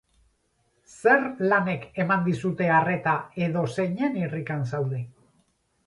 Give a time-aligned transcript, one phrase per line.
[0.99, 1.21] Zer
[1.51, 3.15] lanek eman dizute arreta
[3.51, 5.09] edo zeinen irrikan zaude?